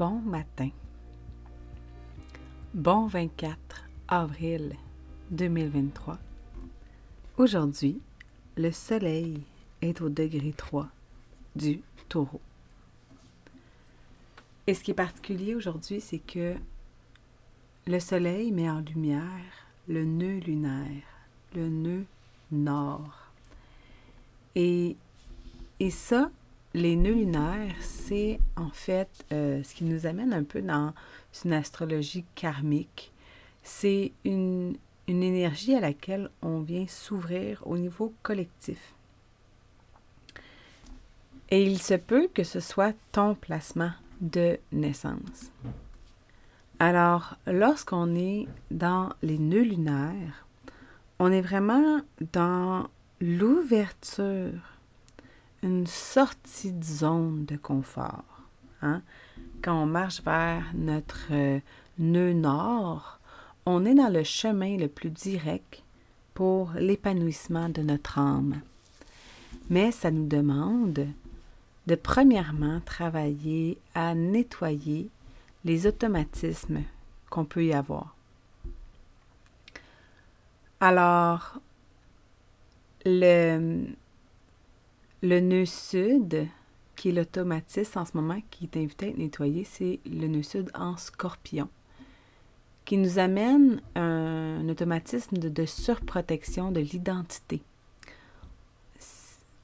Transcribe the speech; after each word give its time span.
Bon 0.00 0.18
matin. 0.24 0.70
Bon 2.72 3.06
24 3.06 3.84
avril 4.08 4.74
2023. 5.30 6.16
Aujourd'hui, 7.36 8.00
le 8.56 8.72
soleil 8.72 9.42
est 9.82 10.00
au 10.00 10.08
degré 10.08 10.54
3 10.56 10.88
du 11.54 11.82
taureau. 12.08 12.40
Et 14.66 14.72
ce 14.72 14.82
qui 14.82 14.92
est 14.92 14.94
particulier 14.94 15.54
aujourd'hui, 15.54 16.00
c'est 16.00 16.18
que 16.18 16.54
le 17.86 18.00
soleil 18.00 18.52
met 18.52 18.70
en 18.70 18.80
lumière 18.80 19.66
le 19.86 20.06
nœud 20.06 20.38
lunaire, 20.38 21.04
le 21.54 21.68
nœud 21.68 22.06
nord. 22.50 23.34
Et, 24.54 24.96
et 25.78 25.90
ça, 25.90 26.30
les 26.74 26.96
nœuds 26.96 27.12
lunaires, 27.12 27.74
c'est 27.80 28.38
en 28.56 28.70
fait 28.70 29.08
euh, 29.32 29.62
ce 29.62 29.74
qui 29.74 29.84
nous 29.84 30.06
amène 30.06 30.32
un 30.32 30.44
peu 30.44 30.62
dans 30.62 30.92
une 31.44 31.52
astrologie 31.52 32.24
karmique. 32.34 33.12
C'est 33.62 34.12
une, 34.24 34.76
une 35.08 35.22
énergie 35.22 35.74
à 35.74 35.80
laquelle 35.80 36.30
on 36.42 36.60
vient 36.60 36.86
s'ouvrir 36.86 37.62
au 37.66 37.76
niveau 37.76 38.12
collectif. 38.22 38.94
Et 41.50 41.64
il 41.64 41.80
se 41.80 41.94
peut 41.94 42.28
que 42.32 42.44
ce 42.44 42.60
soit 42.60 42.94
ton 43.10 43.34
placement 43.34 43.92
de 44.20 44.58
naissance. 44.70 45.50
Alors, 46.78 47.36
lorsqu'on 47.46 48.14
est 48.14 48.46
dans 48.70 49.10
les 49.22 49.38
nœuds 49.38 49.64
lunaires, 49.64 50.46
on 51.18 51.30
est 51.32 51.42
vraiment 51.42 52.00
dans 52.32 52.88
l'ouverture 53.20 54.79
une 55.62 55.86
sortie 55.86 56.72
de 56.72 56.84
zone 56.84 57.44
de 57.44 57.56
confort. 57.56 58.24
Hein? 58.82 59.02
Quand 59.62 59.82
on 59.82 59.86
marche 59.86 60.22
vers 60.22 60.64
notre 60.74 61.28
euh, 61.30 61.60
nœud 61.98 62.32
nord, 62.32 63.18
on 63.66 63.84
est 63.84 63.94
dans 63.94 64.12
le 64.12 64.24
chemin 64.24 64.76
le 64.76 64.88
plus 64.88 65.10
direct 65.10 65.82
pour 66.34 66.72
l'épanouissement 66.72 67.68
de 67.68 67.82
notre 67.82 68.18
âme. 68.18 68.60
Mais 69.68 69.92
ça 69.92 70.10
nous 70.10 70.26
demande 70.26 71.06
de 71.86 71.94
premièrement 71.94 72.80
travailler 72.80 73.78
à 73.94 74.14
nettoyer 74.14 75.08
les 75.64 75.86
automatismes 75.86 76.82
qu'on 77.28 77.44
peut 77.44 77.64
y 77.64 77.72
avoir. 77.72 78.14
Alors, 80.80 81.60
le, 83.04 83.86
le 85.22 85.40
nœud 85.40 85.66
sud, 85.66 86.46
qui 86.96 87.10
est 87.10 87.12
l'automatisme 87.12 87.98
en 87.98 88.04
ce 88.04 88.12
moment 88.14 88.40
qui 88.50 88.64
est 88.64 88.76
invité 88.76 89.06
à 89.06 89.08
être 89.10 89.18
nettoyé, 89.18 89.64
c'est 89.64 90.00
le 90.06 90.26
nœud 90.26 90.42
sud 90.42 90.70
en 90.74 90.96
scorpion, 90.96 91.68
qui 92.84 92.96
nous 92.96 93.18
amène 93.18 93.80
un, 93.94 94.68
automatisme 94.68 95.36
de, 95.36 95.66
surprotection 95.66 96.72
de 96.72 96.80
l'identité. 96.80 97.62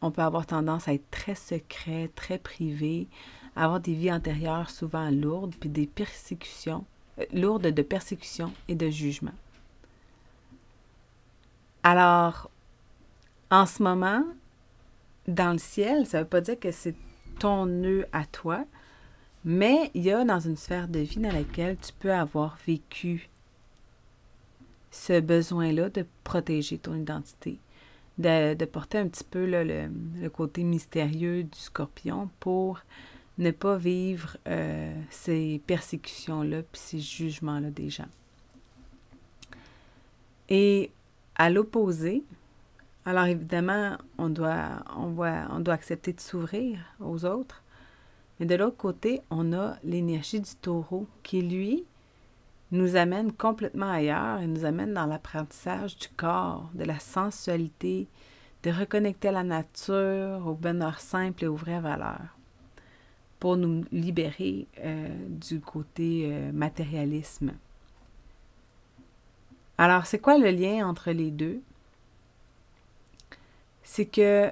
On 0.03 0.11
peut 0.11 0.23
avoir 0.23 0.47
tendance 0.47 0.89
à 0.89 0.95
être 0.95 1.11
très 1.11 1.35
secret, 1.35 2.11
très 2.15 2.39
privé, 2.39 3.09
avoir 3.57 3.81
des 3.81 3.95
vies 3.95 4.13
antérieures 4.13 4.69
souvent 4.71 5.11
lourdes, 5.11 5.55
puis 5.59 5.71
des 5.71 5.87
persécutions, 5.87 6.85
euh, 7.19 7.25
lourdes 7.33 7.67
de 7.67 7.83
persécution 7.83 8.53
et 8.69 8.75
de 8.75 8.91
jugement. 8.91 9.33
Alors, 11.83 12.51
en 13.51 13.65
ce 13.65 13.83
moment, 13.83 14.23
dans 15.29 15.53
le 15.53 15.59
ciel, 15.59 16.07
ça 16.07 16.19
ne 16.19 16.23
veut 16.23 16.29
pas 16.29 16.41
dire 16.41 16.59
que 16.59 16.71
c'est 16.71 16.95
ton 17.39 17.67
nœud 17.67 18.07
à 18.13 18.25
toi, 18.25 18.65
mais 19.45 19.91
il 19.95 20.03
y 20.03 20.11
a 20.11 20.25
dans 20.25 20.41
une 20.41 20.57
sphère 20.57 20.89
de 20.89 21.01
vie 21.01 21.21
dans 21.21 21.33
laquelle 21.33 21.77
tu 21.77 21.93
peux 21.99 22.13
avoir 22.13 22.59
vécu 22.67 23.29
ce 24.91 25.21
besoin-là 25.21 25.91
de 25.91 26.07
protéger 26.25 26.79
ton 26.79 26.95
identité, 26.95 27.59
de, 28.19 28.65
porter 28.65 28.99
un 28.99 29.09
petit 29.09 29.25
peu 29.25 29.47
le, 29.47 30.29
côté 30.29 30.65
mystérieux 30.65 31.45
du 31.45 31.59
scorpion 31.59 32.31
pour 32.41 32.81
ne 33.39 33.51
pas 33.51 33.77
vivre 33.77 34.39
euh, 34.49 34.95
ces 35.11 35.61
persécutions-là 35.67 36.63
puis 36.63 36.81
ces 36.81 36.99
jugements-là 36.99 37.71
des 37.71 37.91
gens. 37.91 38.09
Et 40.49 40.91
à 41.35 41.51
l'opposé, 41.51 42.23
alors 43.07 43.27
évidemment, 43.27 43.97
on 44.19 44.29
doit, 44.29 44.83
on 44.97 45.61
doit 45.61 45.75
accepter 45.75 46.13
de 46.13 46.21
s'ouvrir 46.21 46.81
aux 47.01 47.25
autres. 47.25 47.63
Mais 48.39 48.47
de 48.47 48.57
l'autre 48.57 48.77
côté, 48.77 49.23
on 49.31 49.53
a 49.53 49.77
l'énergie 49.85 50.41
du 50.41 50.55
taureau 50.61 51.07
qui, 51.23 51.41
lui, 51.41 51.85
nous 52.73 52.97
amène 52.97 53.33
complètement 53.33 53.91
ailleurs 53.91 54.41
et 54.41 54.49
nous 54.49 54.65
amène 54.65 54.93
dans 54.93 55.07
l'apprentissage 55.07 55.97
du 55.97 56.09
corps, 56.09 56.69
de 56.75 56.83
la 56.83 56.99
sensualité, 56.99 58.09
de 58.65 58.71
reconnecter 58.71 59.29
à 59.29 59.33
la 59.33 59.45
nature, 59.45 60.45
au 60.45 60.55
bonheur 60.55 60.99
simple 60.99 61.45
et 61.45 61.47
aux 61.47 61.55
vraies 61.55 61.81
valeurs, 61.81 62.37
pour 63.39 63.57
nous 63.57 63.85
libérer 63.93 64.67
euh, 64.81 65.09
du 65.29 65.61
côté 65.61 66.25
euh, 66.27 66.51
matérialisme. 66.53 67.53
Alors, 69.79 70.07
c'est 70.07 70.19
quoi 70.19 70.39
le 70.39 70.51
lien 70.51 70.89
entre 70.89 71.13
les 71.13 71.31
deux? 71.31 71.63
C'est 73.87 74.07
que 74.07 74.51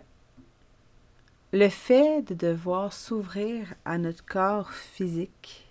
le 1.53 1.69
fait 1.69 2.23
de 2.23 2.35
devoir 2.35 2.93
s'ouvrir 2.93 3.75
à 3.85 3.99
notre 3.99 4.25
corps 4.25 4.71
physique, 4.73 5.69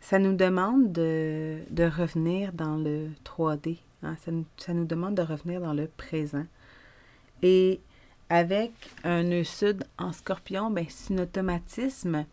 ça 0.00 0.18
nous 0.18 0.34
demande 0.34 0.92
de, 0.92 1.62
revenir 1.78 2.52
dans 2.52 2.76
le 2.76 3.10
3D. 3.24 3.78
Hein. 4.02 4.16
Ça, 4.58 4.72
nous, 4.72 4.84
demande 4.84 5.14
de 5.14 5.22
revenir 5.22 5.60
dans 5.60 5.72
le 5.72 5.86
présent. 5.86 6.44
Et 7.42 7.80
avec 8.28 8.72
un 9.04 9.22
nœud 9.22 9.44
sud 9.44 9.84
en 9.96 10.12
scorpion, 10.12 10.70
ben, 10.70 10.86
c'est 10.88 11.14
un 11.14 11.22
automatisme 11.22 12.26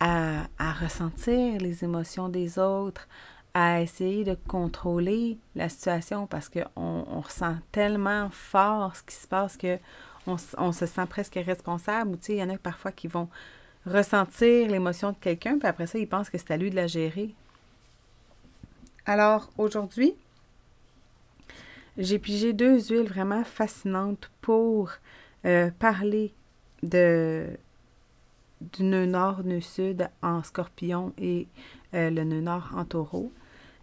à, 0.00 0.48
ressentir 0.80 1.58
les 1.58 1.82
émotions 1.82 2.28
des 2.28 2.58
autres, 2.58 3.08
à 3.54 3.80
essayer 3.80 4.24
de 4.24 4.36
contrôler 4.46 5.38
la 5.54 5.68
situation 5.68 6.26
parce 6.26 6.48
qu'on 6.48 6.68
on 6.76 7.20
ressent 7.20 7.56
tellement 7.72 8.30
fort 8.30 8.94
ce 8.96 9.02
qui 9.02 9.14
se 9.14 9.26
passe 9.26 9.56
que 9.56 9.78
on, 10.26 10.72
se 10.72 10.86
sent 10.86 11.06
presque 11.08 11.34
responsable. 11.34 12.18
Il 12.28 12.36
y 12.36 12.42
en 12.42 12.50
a 12.50 12.58
parfois 12.58 12.92
qui 12.92 13.08
vont 13.08 13.28
ressentir 13.86 14.68
l'émotion 14.68 15.12
de 15.12 15.16
quelqu'un, 15.16 15.58
puis 15.58 15.66
après 15.66 15.86
ça, 15.86 15.98
ils 15.98 16.08
pensent 16.08 16.30
que 16.30 16.38
c'est 16.38 16.52
à 16.52 16.56
lui 16.56 16.70
de 16.70 16.76
la 16.76 16.86
gérer. 16.86 17.34
Alors, 19.06 19.50
aujourd'hui, 19.58 20.14
j'ai 21.96 22.18
pigé 22.18 22.52
deux 22.52 22.80
huiles 22.80 23.08
vraiment 23.08 23.44
fascinantes 23.44 24.30
pour 24.40 24.90
euh, 25.46 25.70
parler 25.78 26.32
de 26.82 27.46
du 28.60 28.82
nœud 28.82 29.06
nord, 29.06 29.42
nœud 29.42 29.62
sud 29.62 30.10
en 30.22 30.42
scorpion 30.42 31.14
et 31.16 31.48
euh, 31.94 32.10
le 32.10 32.24
nœud 32.24 32.42
nord 32.42 32.70
en 32.76 32.84
taureau. 32.84 33.32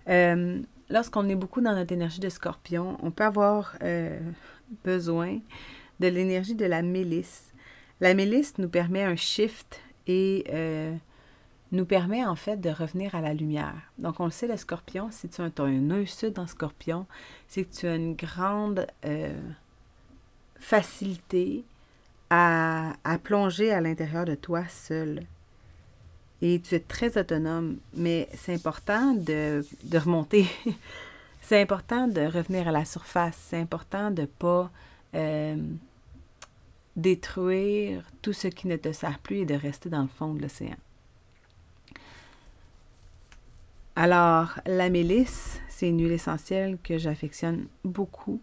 Euh, 0.09 0.61
lorsqu'on 0.89 1.27
est 1.29 1.35
beaucoup 1.35 1.61
dans 1.61 1.73
notre 1.73 1.91
énergie 1.91 2.19
de 2.19 2.29
scorpion, 2.29 2.97
on 3.01 3.11
peut 3.11 3.23
avoir 3.23 3.75
euh, 3.83 4.19
besoin 4.83 5.39
de 5.99 6.07
l'énergie 6.07 6.55
de 6.55 6.65
la 6.65 6.81
mélisse. 6.81 7.53
La 7.99 8.13
mélisse 8.13 8.57
nous 8.57 8.69
permet 8.69 9.03
un 9.03 9.15
shift 9.15 9.81
et 10.05 10.45
euh, 10.49 10.95
nous 11.71 11.85
permet 11.85 12.25
en 12.25 12.35
fait 12.35 12.57
de 12.57 12.69
revenir 12.69 13.15
à 13.15 13.21
la 13.21 13.33
lumière. 13.33 13.75
Donc 13.97 14.19
on 14.19 14.25
le 14.25 14.31
sait, 14.31 14.47
le 14.47 14.57
scorpion, 14.57 15.09
si 15.11 15.27
tu 15.29 15.41
as 15.41 15.51
un, 15.57 15.69
nœud 15.71 16.05
sud 16.05 16.37
en 16.39 16.47
scorpion, 16.47 17.05
c'est 17.47 17.63
que 17.65 17.73
tu 17.73 17.87
as 17.87 17.95
une 17.95 18.15
grande 18.15 18.87
facilité 20.59 21.65
à, 22.29 22.93
à, 23.03 23.17
plonger 23.17 23.71
à 23.71 23.81
l'intérieur 23.81 24.25
de 24.25 24.35
toi 24.35 24.67
seul. 24.67 25.25
Et 26.41 26.59
tu 26.59 26.75
es 26.75 26.79
très 26.79 27.17
autonome, 27.17 27.77
mais 27.93 28.29
c'est 28.33 28.53
important 28.53 29.13
de, 29.13 29.65
de 29.83 29.97
remonter. 29.97 30.47
c'est 31.41 31.61
important 31.61 32.07
de 32.07 32.21
revenir 32.21 32.67
à 32.67 32.71
la 32.71 32.85
surface. 32.85 33.37
C'est 33.49 33.59
important 33.59 34.11
de 34.11 34.21
ne 34.21 34.27
pas 34.27 34.69
euh, 35.15 35.55
détruire 36.95 38.03
tout 38.21 38.33
ce 38.33 38.47
qui 38.47 38.67
ne 38.67 38.75
te 38.75 38.91
sert 38.91 39.19
plus 39.19 39.37
et 39.37 39.45
de 39.45 39.55
rester 39.55 39.89
dans 39.89 40.01
le 40.01 40.07
fond 40.07 40.33
de 40.33 40.41
l'océan. 40.41 40.75
Alors, 43.95 44.59
la 44.67 44.89
mélisse, 44.89 45.59
c'est 45.69 45.89
une 45.89 45.99
huile 45.99 46.11
essentielle 46.11 46.77
que 46.83 46.99
j'affectionne 46.99 47.65
beaucoup 47.83 48.39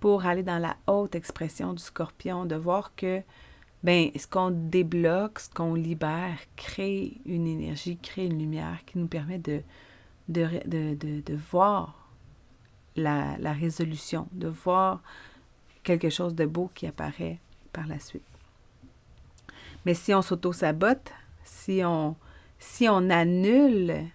pour 0.00 0.24
aller 0.24 0.42
dans 0.42 0.58
la 0.58 0.76
haute 0.86 1.14
expression 1.14 1.74
du 1.74 1.82
scorpion, 1.82 2.46
de 2.46 2.54
voir 2.54 2.94
que 2.96 3.20
ben, 3.82 4.10
ce 4.16 4.26
qu'on 4.26 4.50
débloque, 4.50 5.38
ce 5.38 5.50
qu'on 5.50 5.74
libère, 5.74 6.38
crée 6.56 7.12
une 7.26 7.46
énergie, 7.46 7.96
crée 7.96 8.26
une 8.26 8.38
lumière 8.38 8.78
qui 8.86 8.98
nous 8.98 9.06
permet 9.06 9.38
de, 9.38 9.62
de, 10.28 10.48
de, 10.66 11.20
de, 11.20 11.34
voir 11.36 12.08
la, 12.96 13.36
la, 13.38 13.52
résolution, 13.52 14.26
de 14.32 14.48
voir 14.48 15.00
quelque 15.84 16.10
chose 16.10 16.34
de 16.34 16.44
beau 16.44 16.70
qui 16.74 16.86
apparaît 16.86 17.38
par 17.72 17.86
la 17.86 18.00
suite. 18.00 18.22
Mais 19.86 19.94
si 19.94 20.12
on 20.12 20.22
s'auto-sabote, 20.22 21.12
si 21.44 21.82
on, 21.84 22.16
si 22.58 22.88
on 22.88 23.08
annule 23.10 24.06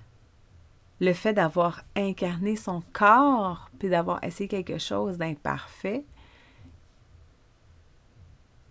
le 1.00 1.14
fait 1.14 1.34
d'avoir 1.34 1.84
incarné 1.96 2.56
son 2.58 2.84
corps, 2.92 3.70
puis 3.80 3.90
d'avoir 3.90 4.24
essayé 4.24 4.48
quelque 4.48 4.78
chose 4.78 5.18
d'imparfait, 5.18 6.04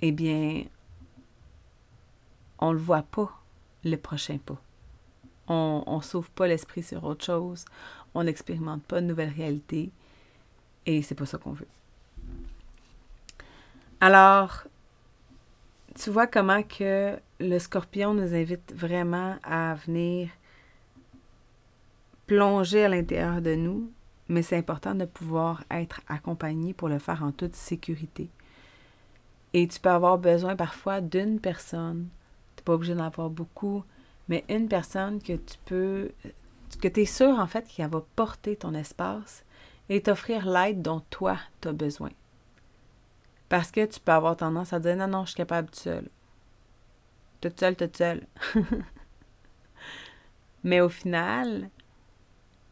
eh 0.01 0.13
bien, 0.13 0.65
on 2.63 2.69
ne 2.69 2.75
le 2.75 2.79
voit 2.79 3.03
pas, 3.03 3.29
le 3.85 3.97
prochain 3.97 4.39
pas. 4.39 4.61
On 5.49 5.97
ne 5.97 6.03
s'ouvre 6.03 6.31
pas 6.31 6.47
l'esprit 6.47 6.85
sur 6.85 7.03
autre 7.03 7.25
chose. 7.25 7.65
On 8.15 8.23
n'expérimente 8.23 8.85
pas 8.85 9.01
de 9.01 9.07
nouvelles 9.07 9.33
réalités. 9.37 9.91
Et 10.87 11.03
c'est 11.03 11.17
pas 11.17 11.27
ça 11.27 11.39
qu'on 11.39 11.53
veut. 11.53 11.67
Alors, 14.01 14.65
tu 15.97 16.11
vois 16.11 16.29
comment 16.29 16.63
que 16.63 17.19
le 17.41 17.59
scorpion 17.59 18.15
nous 18.15 18.33
invite 18.33 18.73
vraiment 18.75 19.37
à 19.43 19.75
venir 19.75 20.31
plonger 22.29 22.85
à 22.85 22.89
l'intérieur 22.89 23.43
de 23.43 23.57
nous, 23.57 23.91
mais 24.29 24.43
c'est 24.43 24.57
important 24.57 24.95
de 24.95 25.05
pouvoir 25.05 25.65
être 25.71 26.01
accompagné 26.07 26.75
pour 26.75 26.89
le 26.89 27.01
faire 27.01 27.25
en 27.25 27.33
toute 27.33 27.57
sécurité. 27.57 28.31
Et 29.53 29.67
tu 29.67 29.81
peux 29.81 29.91
avoir 29.91 30.17
besoin 30.17 30.55
parfois 30.55 31.01
d'une 31.01 31.41
personne 31.41 32.09
pas 32.63 32.75
obligé 32.75 32.95
d'en 32.95 33.05
avoir 33.05 33.31
beaucoup, 33.31 33.85
mais 34.29 34.45
une 34.49 34.69
personne 34.69 35.21
que 35.21 35.35
tu 35.35 35.57
peux, 35.65 36.11
que 36.81 36.89
tu 36.89 37.03
es 37.03 37.07
sûr 37.07 37.39
en 37.39 37.47
fait 37.47 37.67
qu'elle 37.67 37.91
va 37.91 38.05
porter 38.17 38.57
ton 38.57 38.75
espace 38.75 39.45
et 39.89 40.03
t'offrir 40.03 40.49
l'aide 40.49 40.83
dont 40.83 41.03
toi 41.11 41.39
tu 41.61 41.69
as 41.69 41.73
besoin. 41.73 42.11
Parce 43.49 43.71
que 43.71 43.85
tu 43.85 44.01
peux 44.01 44.13
avoir 44.13 44.37
tendance 44.37 44.73
à 44.73 44.81
dire 44.81 44.97
non, 44.97 45.09
non, 45.09 45.25
je 45.25 45.31
suis 45.31 45.37
capable 45.37 45.69
tout 45.69 45.81
seul. 45.81 46.09
Toute 47.41 47.59
seule, 47.59 47.77
toute 47.77 47.97
seule. 47.97 48.27
mais 50.65 50.81
au 50.81 50.89
final, 50.89 51.69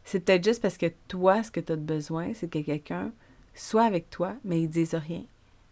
c'est 0.03 0.21
peut-être 0.21 0.43
juste 0.43 0.61
parce 0.61 0.77
que 0.77 0.91
toi, 1.07 1.43
ce 1.43 1.51
que 1.51 1.59
tu 1.59 1.73
as 1.73 1.75
besoin, 1.75 2.33
c'est 2.33 2.47
que 2.47 2.59
quelqu'un 2.59 3.11
soit 3.53 3.83
avec 3.83 4.09
toi, 4.09 4.33
mais 4.43 4.61
ils 4.61 4.69
disent 4.69 4.95
rien. 4.95 5.23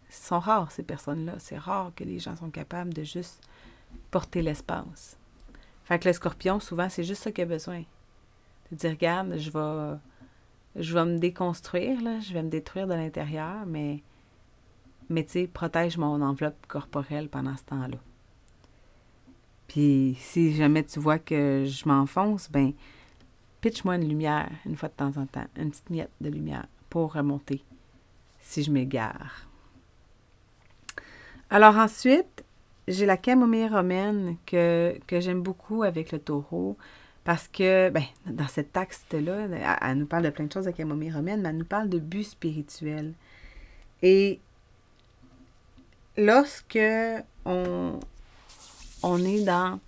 Ils 0.10 0.13
sont 0.13 0.39
rares, 0.39 0.72
ces 0.72 0.83
personnes-là. 0.83 1.36
C'est 1.39 1.57
rare 1.57 1.92
que 1.95 2.04
les 2.04 2.19
gens 2.19 2.36
sont 2.36 2.51
capables 2.51 2.94
de 2.94 3.04
juste 3.04 3.42
porter 4.12 4.41
l'espace. 4.41 5.18
Fait 5.83 6.00
que 6.00 6.07
le 6.07 6.13
scorpion, 6.13 6.59
souvent, 6.59 6.89
c'est 6.89 7.03
juste 7.03 7.24
ça 7.24 7.31
qu'il 7.31 7.44
a 7.44 7.47
besoin. 7.47 7.83
De 8.71 8.77
dire, 8.77 8.91
regarde, 8.91 9.38
je 9.38 9.50
vais, 9.50 9.97
je 10.75 10.94
vais 10.94 11.06
me 11.06 11.18
déconstruire, 11.18 12.01
là, 12.01 12.19
je 12.19 12.33
vais 12.33 12.44
me 12.44 12.50
détruire 12.50 12.88
de 12.88 12.94
l'intérieur, 12.94 13.65
mais, 13.65 14.03
mais 15.09 15.24
tu 15.24 15.31
sais, 15.31 15.47
protège 15.47 15.97
mon 15.97 16.21
enveloppe 16.21 16.68
corporelle 16.68 17.30
pendant 17.30 17.57
ce 17.57 17.63
temps-là. 17.63 17.97
Puis 19.69 20.18
si 20.19 20.56
jamais 20.56 20.83
tu 20.83 21.00
vois 21.00 21.19
que 21.19 21.63
je 21.65 21.88
m'enfonce, 21.88 22.50
ben 22.50 22.74
pitch-moi 23.62 23.95
une 23.95 24.09
lumière 24.09 24.50
une 24.65 24.75
fois 24.75 24.89
de 24.89 24.95
temps 24.95 25.15
en 25.18 25.27
temps, 25.27 25.45
une 25.57 25.69
petite 25.69 25.89
miette 25.91 26.12
de 26.19 26.30
lumière 26.30 26.65
pour 26.89 27.13
remonter 27.13 27.63
si 28.39 28.63
je 28.63 28.71
m'égare. 28.71 29.47
Alors 31.51 31.77
ensuite, 31.77 32.44
j'ai 32.89 33.06
la 33.06 33.18
camomille 33.18 33.68
romaine 33.68 34.36
que, 34.45 35.00
que 35.07 35.19
j'aime 35.19 35.41
beaucoup 35.41 35.83
avec 35.83 36.12
le 36.12 36.19
taureau 36.19 36.75
parce 37.24 37.47
que, 37.47 37.89
ben, 37.89 38.03
dans 38.25 38.47
cette 38.47 38.71
texte-là, 38.74 39.47
elle, 39.81 39.97
nous 39.97 40.07
parle 40.07 40.24
de 40.24 40.30
plein 40.31 40.45
de 40.45 40.51
choses, 40.51 40.65
la 40.65 40.71
camomille 40.71 41.12
romaine, 41.12 41.41
mais 41.41 41.50
elle 41.50 41.57
nous 41.57 41.65
parle 41.65 41.88
de 41.88 42.00
but 42.00 42.24
spirituel. 42.24 43.13
Et 44.01 44.39
lorsque 46.18 46.80
on, 47.45 48.00
on 49.03 49.24
est 49.24 49.44
dans 49.44 49.80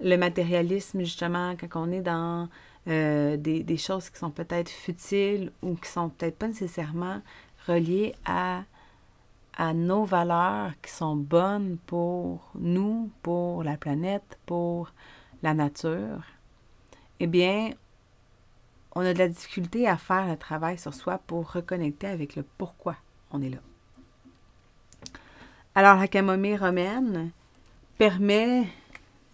le 0.00 0.16
matérialisme, 0.16 1.00
justement, 1.00 1.54
quand 1.56 1.88
on 1.88 1.92
est 1.92 2.00
dans 2.00 2.48
euh, 2.88 3.36
des, 3.36 3.62
des, 3.62 3.76
choses 3.76 4.08
qui 4.08 4.18
sont 4.18 4.30
peut-être 4.30 4.70
futiles 4.70 5.52
ou 5.62 5.74
qui 5.74 5.90
sont 5.90 6.08
peut-être 6.08 6.38
pas 6.38 6.48
nécessairement 6.48 7.20
reliées 7.66 8.14
à 8.24 8.62
à 9.56 9.74
nos 9.74 10.04
valeurs 10.04 10.72
qui 10.82 10.90
sont 10.90 11.16
bonnes 11.16 11.78
pour 11.86 12.50
nous, 12.54 13.10
pour 13.22 13.62
la 13.62 13.76
planète, 13.76 14.38
pour 14.46 14.92
la 15.42 15.54
nature, 15.54 16.22
eh 17.20 17.26
bien, 17.26 17.70
on 18.94 19.02
a 19.02 19.12
de 19.12 19.18
la 19.18 19.28
difficulté 19.28 19.88
à 19.88 19.96
faire 19.96 20.26
le 20.26 20.36
travail 20.36 20.78
sur 20.78 20.94
soi 20.94 21.18
pour 21.26 21.52
reconnecter 21.52 22.06
avec 22.06 22.36
le 22.36 22.44
pourquoi 22.58 22.96
on 23.30 23.42
est 23.42 23.50
là. 23.50 23.58
Alors, 25.74 25.96
la 25.96 26.08
camomille 26.08 26.56
romaine 26.56 27.30
permet 27.98 28.66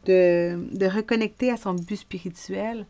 de, 0.04 0.86
reconnecter 0.86 1.50
à 1.50 1.56
son 1.56 1.74
but 1.74 1.96
spirituel 1.96 2.86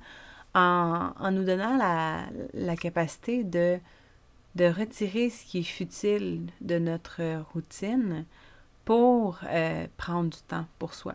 en, 0.54 1.12
nous 1.30 1.44
donnant 1.44 1.76
la 1.78 2.76
capacité 2.76 3.44
de 3.44 3.78
de 4.58 4.64
retirer 4.64 5.30
ce 5.30 5.44
qui 5.44 5.60
est 5.60 5.62
futile 5.62 6.48
de 6.60 6.80
notre 6.80 7.44
routine 7.54 8.24
pour 8.84 9.38
euh, 9.44 9.86
prendre 9.96 10.30
du 10.30 10.42
temps 10.48 10.66
pour 10.80 10.94
soi. 10.94 11.14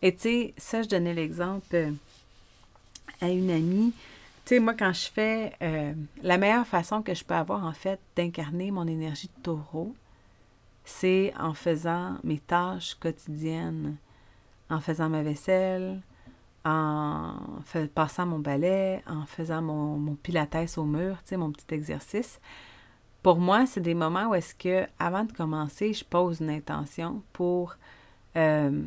Et 0.00 0.14
tu 0.14 0.22
sais, 0.22 0.54
ça, 0.56 0.82
je 0.82 0.88
donnais 0.88 1.12
l'exemple 1.12 1.92
à 3.20 3.28
une 3.28 3.50
amie. 3.50 3.92
Tu 4.46 4.54
sais, 4.54 4.60
moi, 4.60 4.72
quand 4.72 4.94
je 4.94 5.10
fais 5.10 5.52
euh, 5.60 5.92
la 6.22 6.38
meilleure 6.38 6.66
façon 6.66 7.02
que 7.02 7.14
je 7.14 7.22
peux 7.22 7.34
avoir, 7.34 7.64
en 7.64 7.72
fait, 7.74 8.00
d'incarner 8.16 8.70
mon 8.70 8.86
énergie 8.86 9.28
de 9.36 9.42
taureau, 9.42 9.94
c'est 10.86 11.34
en 11.38 11.52
faisant 11.52 12.16
mes 12.24 12.38
tâches 12.38 12.94
quotidiennes, 12.94 13.96
en 14.70 14.80
faisant 14.80 15.10
ma 15.10 15.22
vaisselle, 15.22 16.00
en 16.64 17.36
passant 17.94 18.26
mon 18.26 18.38
balai, 18.38 19.02
en 19.06 19.26
faisant 19.26 19.62
mon, 19.62 20.14
pilates 20.16 20.78
au 20.78 20.84
mur, 20.84 21.18
tu 21.26 21.36
mon 21.36 21.52
petit 21.52 21.74
exercice. 21.74 22.40
Pour 23.22 23.38
moi, 23.38 23.66
c'est 23.66 23.80
des 23.80 23.94
moments 23.94 24.28
où 24.28 24.34
est-ce 24.34 24.54
que, 24.54 24.86
avant 24.98 25.24
de 25.24 25.32
commencer, 25.32 25.92
je 25.92 26.04
pose 26.04 26.40
une 26.40 26.50
intention 26.50 27.22
pour, 27.32 27.76
euh, 28.36 28.82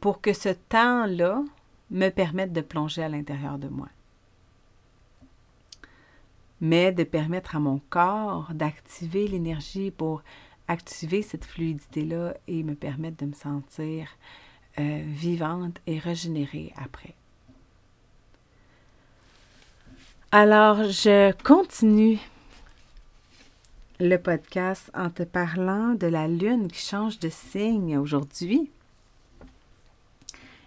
pour 0.00 0.20
que 0.20 0.32
ce 0.32 0.50
temps-là 0.50 1.42
me 1.90 2.08
permette 2.10 2.52
de 2.52 2.60
plonger 2.60 3.02
à 3.02 3.08
l'intérieur 3.08 3.58
de 3.58 3.68
moi. 3.68 3.88
Mais 6.60 6.92
de 6.92 7.04
permettre 7.04 7.56
à 7.56 7.60
mon 7.60 7.80
corps 7.88 8.50
d'activer 8.52 9.28
l'énergie 9.28 9.90
pour 9.90 10.22
activer 10.66 11.22
cette 11.22 11.44
fluidité-là 11.44 12.34
et 12.46 12.62
me 12.62 12.74
permettre 12.74 13.16
de 13.18 13.26
me 13.26 13.34
sentir 13.34 14.08
euh, 14.78 15.02
vivante 15.04 15.78
et 15.86 15.98
régénérée 15.98 16.72
après. 16.76 17.14
Alors, 20.30 20.84
je 20.84 21.32
continue 21.42 22.18
le 23.98 24.16
podcast 24.16 24.90
en 24.94 25.10
te 25.10 25.22
parlant 25.22 25.94
de 25.94 26.06
la 26.06 26.28
lune 26.28 26.68
qui 26.68 26.80
change 26.80 27.18
de 27.18 27.28
signe 27.28 27.98
aujourd'hui. 27.98 28.70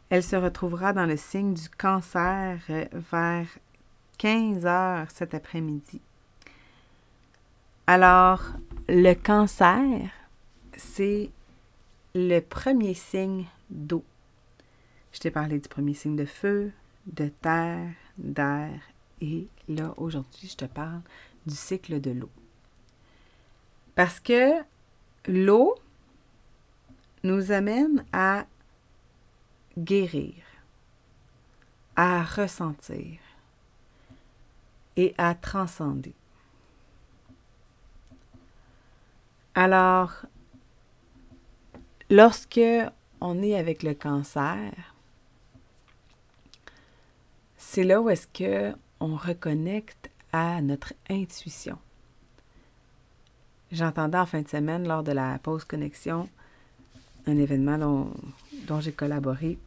Elle 0.10 0.24
se 0.24 0.36
retrouvera 0.36 0.92
dans 0.92 1.06
le 1.06 1.16
signe 1.16 1.54
du 1.54 1.70
cancer 1.70 2.60
euh, 2.70 2.86
vers 3.12 3.48
15 4.18 4.66
heures 4.66 5.08
cet 5.10 5.34
après-midi. 5.34 6.02
Alors, 7.88 8.42
le 8.90 9.14
cancer, 9.14 10.10
c'est 10.76 11.30
le 12.14 12.40
premier 12.40 12.94
signe 12.94 13.46
d'eau. 13.72 14.04
Je 15.14 15.20
t'ai 15.20 15.32
parlé 15.32 15.60
du 15.60 15.68
premier 15.68 15.94
signe 15.94 16.16
de 16.16 16.26
feu, 16.26 16.72
de 17.08 17.28
terre, 17.28 17.94
d'air 18.18 18.70
et 19.22 19.48
là, 19.70 19.94
aujourd'hui, 19.98 20.48
je 20.50 20.56
te 20.56 20.66
parle 20.66 21.02
du 21.46 21.56
cycle 21.56 22.02
de 22.02 22.12
l'eau. 22.12 22.30
Parce 23.94 24.20
que 24.20 24.62
l'eau 25.28 25.76
nous 27.24 27.52
amène 27.52 28.04
à 28.12 28.46
guérir, 29.78 30.34
à 31.96 32.24
ressentir 32.24 33.20
et 34.98 35.14
à 35.20 35.36
transcender. 35.36 36.14
Alors, 39.54 40.26
lorsque 42.10 42.60
on 43.22 43.42
est 43.42 43.56
avec 43.56 43.84
le 43.84 43.94
cancer, 43.94 44.74
c'est 47.58 47.84
là 47.84 48.02
où 48.02 48.10
est-ce 48.10 48.28
que 48.28 48.76
on 49.00 49.16
reconnecte 49.16 50.10
à 50.34 50.62
notre 50.62 50.94
intuition. 51.10 51.78
J'entendais 53.72 54.18
en 54.18 54.26
fin 54.26 54.42
de 54.42 54.48
semaine, 54.48 54.88
lors 54.88 55.04
de 55.04 55.12
la 55.12 55.40
pause 55.40 55.64
connexion, 55.64 56.28
un 57.26 57.38
événement 57.38 57.78
dont, 58.68 58.80
j'ai 58.82 58.92
collaboré. 58.92 59.58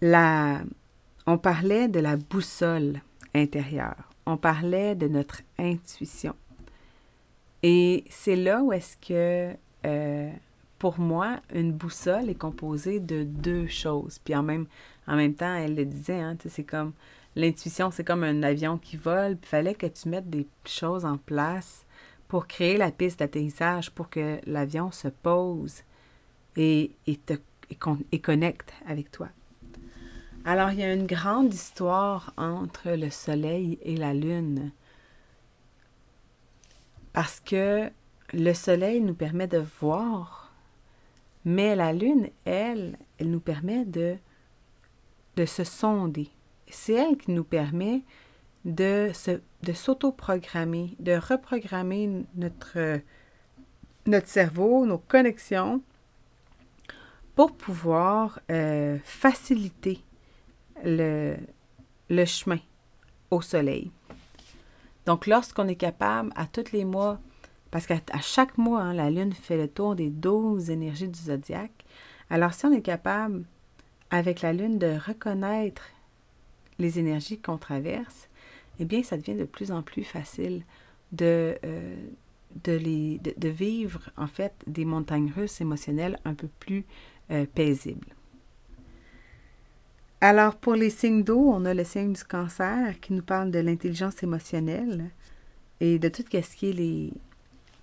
La, 0.00 0.60
on 1.26 1.38
parlait 1.38 1.88
de 1.88 2.00
la 2.00 2.16
boussole 2.16 3.00
intérieure. 3.34 4.10
On 4.26 4.36
parlait 4.36 4.94
de 4.94 5.08
notre 5.08 5.40
intuition. 5.58 6.34
Et 7.62 8.04
c'est 8.10 8.36
là 8.36 8.62
où 8.62 8.72
est-ce 8.72 8.96
que, 8.96 9.56
euh, 9.86 10.30
pour 10.78 10.98
moi, 10.98 11.40
une 11.52 11.72
boussole 11.72 12.28
est 12.30 12.34
composée 12.34 13.00
de 13.00 13.24
deux 13.24 13.66
choses. 13.66 14.18
Puis 14.24 14.34
en 14.34 14.42
même, 14.42 14.66
en 15.06 15.16
même 15.16 15.34
temps, 15.34 15.54
elle 15.54 15.74
le 15.74 15.84
disait, 15.84 16.20
hein, 16.20 16.36
c'est 16.46 16.64
comme 16.64 16.92
l'intuition, 17.34 17.90
c'est 17.90 18.04
comme 18.04 18.24
un 18.24 18.42
avion 18.42 18.78
qui 18.78 18.96
vole. 18.96 19.38
Il 19.42 19.48
fallait 19.48 19.74
que 19.74 19.86
tu 19.86 20.08
mettes 20.08 20.30
des 20.30 20.46
choses 20.64 21.04
en 21.04 21.16
place 21.16 21.84
pour 22.28 22.46
créer 22.46 22.76
la 22.76 22.90
piste 22.90 23.20
d'atterrissage, 23.20 23.90
pour 23.90 24.10
que 24.10 24.38
l'avion 24.46 24.90
se 24.90 25.08
pose 25.08 25.82
et, 26.56 26.92
et, 27.06 27.16
te, 27.16 27.34
et 28.12 28.20
connecte 28.20 28.72
avec 28.86 29.10
toi. 29.10 29.28
Alors, 30.44 30.70
il 30.70 30.78
y 30.78 30.82
a 30.82 30.92
une 30.92 31.06
grande 31.06 31.52
histoire 31.52 32.32
entre 32.36 32.90
le 32.90 33.10
Soleil 33.10 33.78
et 33.82 33.96
la 33.96 34.14
Lune. 34.14 34.70
Parce 37.12 37.40
que 37.40 37.90
le 38.32 38.52
Soleil 38.54 39.00
nous 39.00 39.14
permet 39.14 39.46
de 39.46 39.62
voir, 39.80 40.47
mais 41.48 41.74
la 41.74 41.94
Lune, 41.94 42.28
elle, 42.44 42.98
elle 43.16 43.30
nous 43.30 43.40
permet 43.40 43.86
de, 43.86 44.18
de 45.36 45.46
se 45.46 45.64
sonder. 45.64 46.28
C'est 46.68 46.92
elle 46.92 47.16
qui 47.16 47.30
nous 47.30 47.42
permet 47.42 48.02
de, 48.66 49.10
de 49.62 49.72
s'auto-programmer, 49.72 50.94
de 50.98 51.12
reprogrammer 51.12 52.26
notre, 52.34 53.00
notre 54.04 54.26
cerveau, 54.26 54.84
nos 54.84 54.98
connexions, 54.98 55.80
pour 57.34 57.56
pouvoir 57.56 58.40
euh, 58.50 58.98
faciliter 59.02 60.02
le, 60.84 61.34
le 62.10 62.24
chemin 62.26 62.58
au 63.30 63.40
soleil. 63.40 63.90
Donc, 65.06 65.26
lorsqu'on 65.26 65.66
est 65.66 65.76
capable, 65.76 66.30
à 66.36 66.46
tous 66.46 66.72
les 66.72 66.84
mois, 66.84 67.18
parce 67.70 67.86
qu'à 67.86 68.00
chaque 68.20 68.56
mois, 68.56 68.82
hein, 68.82 68.94
la 68.94 69.10
Lune 69.10 69.32
fait 69.32 69.56
le 69.56 69.68
tour 69.68 69.94
des 69.94 70.10
12 70.10 70.70
énergies 70.70 71.08
du 71.08 71.18
zodiaque, 71.18 71.84
alors 72.30 72.54
si 72.54 72.66
on 72.66 72.72
est 72.72 72.82
capable, 72.82 73.44
avec 74.10 74.42
la 74.42 74.52
Lune, 74.52 74.78
de 74.78 74.96
reconnaître 75.06 75.90
les 76.78 76.98
énergies 76.98 77.38
qu'on 77.38 77.58
traverse, 77.58 78.28
eh 78.80 78.84
bien, 78.84 79.02
ça 79.02 79.16
devient 79.16 79.34
de 79.34 79.44
plus 79.44 79.72
en 79.72 79.82
plus 79.82 80.04
facile 80.04 80.62
de, 81.12 81.58
euh, 81.64 81.96
de, 82.64 83.48
vivre, 83.48 84.10
en 84.16 84.26
fait, 84.26 84.54
des 84.66 84.84
montagnes 84.84 85.32
russes 85.34 85.60
émotionnelles 85.60 86.18
un 86.24 86.34
peu 86.34 86.48
plus 86.60 86.84
euh, 87.30 87.46
paisibles. 87.54 88.14
Alors, 90.20 90.56
pour 90.56 90.74
les 90.74 90.90
signes 90.90 91.22
d'eau, 91.22 91.50
on 91.52 91.64
a 91.64 91.74
le 91.74 91.84
signe 91.84 92.12
du 92.12 92.24
cancer 92.24 92.98
qui 93.00 93.12
nous 93.12 93.22
parle 93.22 93.50
de 93.50 93.58
l'intelligence 93.60 94.22
émotionnelle 94.22 95.10
et 95.80 95.98
de 95.98 96.08
tout 96.08 96.22
ce 96.22 96.56
qui 96.56 96.70
est 96.70 96.72
les, 96.72 97.12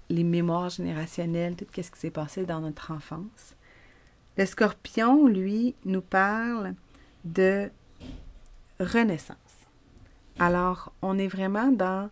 les 0.09 0.23
mémoires 0.23 0.69
générationnelles, 0.69 1.55
tout 1.55 1.65
ce 1.75 1.91
qui 1.91 1.99
s'est 1.99 2.11
passé 2.11 2.45
dans 2.45 2.61
notre 2.61 2.91
enfance. 2.91 3.55
Le 4.37 4.45
scorpion, 4.45 5.27
lui, 5.27 5.75
nous 5.85 6.01
parle 6.01 6.73
de 7.23 7.69
renaissance. 8.79 9.37
Alors, 10.39 10.91
on 11.01 11.17
est 11.17 11.27
vraiment 11.27 11.71
dans 11.71 12.09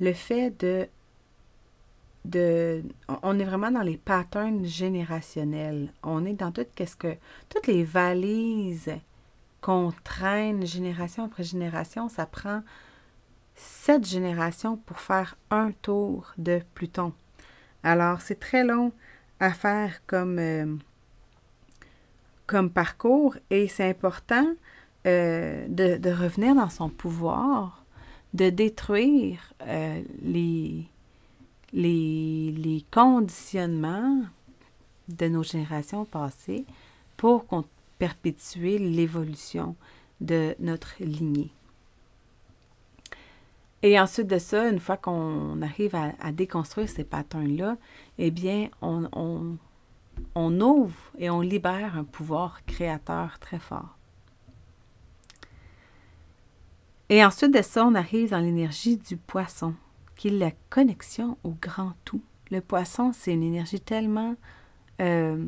le 0.00 0.12
fait 0.12 0.50
de, 0.60 0.86
de 2.24 2.82
on 3.22 3.38
est 3.38 3.44
vraiment 3.44 3.70
dans 3.70 3.82
les 3.82 3.96
patterns 3.96 4.64
générationnels. 4.64 5.92
On 6.02 6.24
est 6.26 6.34
dans 6.34 6.52
tout 6.52 6.66
qu'est-ce 6.74 6.96
que 6.96 7.16
toutes 7.48 7.66
les 7.66 7.84
valises 7.84 8.92
qu'on 9.62 9.92
traîne 10.04 10.66
génération 10.66 11.24
après 11.24 11.44
génération, 11.44 12.08
ça 12.08 12.26
prend 12.26 12.62
sept 13.54 14.06
générations 14.06 14.76
pour 14.76 14.98
faire 14.98 15.36
un 15.50 15.70
tour 15.70 16.32
de 16.36 16.60
Pluton. 16.74 17.12
Alors, 17.82 18.20
c'est 18.20 18.38
très 18.38 18.64
long 18.64 18.92
à 19.40 19.52
faire 19.52 20.06
comme, 20.06 20.38
euh, 20.38 20.66
parcours 22.74 23.36
et 23.50 23.66
c'est 23.66 23.88
important 23.88 24.46
euh, 25.06 25.66
de, 25.68 26.10
revenir 26.10 26.54
dans 26.54 26.70
son 26.70 26.88
pouvoir, 26.88 27.84
de 28.34 28.50
détruire 28.50 29.52
euh, 29.62 30.02
les, 30.22 30.86
les, 31.72 32.52
les, 32.56 32.84
conditionnements 32.90 34.22
de 35.08 35.28
nos 35.28 35.42
générations 35.42 36.04
passées 36.04 36.64
pour 37.16 37.46
perpétuer 37.98 38.78
l'évolution 38.78 39.74
de 40.20 40.54
notre 40.60 40.94
lignée. 41.00 41.50
Et 43.82 43.98
ensuite 43.98 44.28
de 44.28 44.38
ça, 44.38 44.68
une 44.68 44.78
fois 44.78 44.96
qu'on 44.96 45.60
arrive 45.60 45.96
à, 45.96 46.32
déconstruire 46.32 46.88
ces 46.88 47.02
patterns-là, 47.02 47.76
eh 48.18 48.30
bien, 48.30 48.68
on, 48.80 49.58
ouvre 50.36 50.96
et 51.18 51.30
on 51.30 51.40
libère 51.40 51.96
un 51.96 52.04
pouvoir 52.04 52.64
créateur 52.64 53.40
très 53.40 53.58
fort. 53.58 53.98
Et 57.08 57.24
ensuite 57.24 57.52
de 57.52 57.62
ça, 57.62 57.84
on 57.84 57.94
arrive 57.94 58.30
dans 58.30 58.38
l'énergie 58.38 58.96
du 58.96 59.16
poisson, 59.16 59.74
qui 60.16 60.28
est 60.28 60.38
la 60.38 60.52
connexion 60.70 61.36
au 61.42 61.50
grand 61.50 61.92
tout. 62.04 62.22
Le 62.50 62.60
poisson, 62.60 63.12
c'est 63.12 63.34
une 63.34 63.42
énergie 63.42 63.80
tellement, 63.80 64.36
euh, 65.00 65.44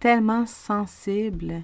tellement 0.00 0.46
sensible 0.46 1.62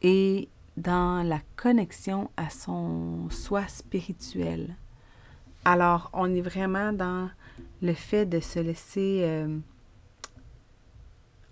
et 0.00 0.48
dans 0.76 1.26
la 1.26 1.40
connexion 1.56 2.30
à 2.36 2.50
son 2.50 3.28
soi 3.30 3.66
spirituel. 3.68 4.74
Alors, 5.64 6.10
on 6.12 6.34
est 6.34 6.40
vraiment 6.40 6.92
dans 6.92 7.30
le 7.82 7.94
fait 7.94 8.26
de 8.26 8.40
se 8.40 8.58
laisser... 8.58 9.20
Euh, 9.22 9.58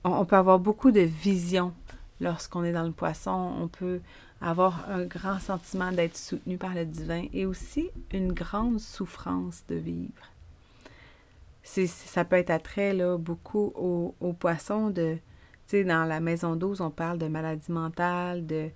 on, 0.04 0.24
peut 0.24 0.36
avoir 0.36 0.58
beaucoup 0.58 0.90
de 0.90 1.00
vision 1.00 1.72
lorsqu'on 2.20 2.64
est 2.64 2.72
dans 2.72 2.82
le 2.82 2.92
poisson. 2.92 3.52
On 3.60 3.68
peut 3.68 4.00
avoir 4.40 4.90
un 4.90 5.04
grand 5.04 5.38
sentiment 5.38 5.92
d'être 5.92 6.16
soutenu 6.16 6.58
par 6.58 6.74
le 6.74 6.84
divin 6.84 7.26
et 7.32 7.46
aussi 7.46 7.90
une 8.12 8.32
grande 8.32 8.80
souffrance 8.80 9.62
de 9.68 9.76
vivre. 9.76 10.32
Ça 11.62 12.24
peut 12.24 12.36
être 12.36 12.50
attrait 12.50 12.92
là, 12.92 13.16
beaucoup 13.16 14.14
poissons 14.40 14.90
de, 14.90 15.14
tu 15.14 15.20
sais, 15.68 15.84
dans 15.84 16.04
la 16.04 16.18
maison 16.18 16.56
12, 16.56 16.80
on 16.80 16.90
parle 16.90 17.18
de 17.18 17.28
maladie 17.28 17.70
mentale, 17.70 18.44
de, 18.44 18.68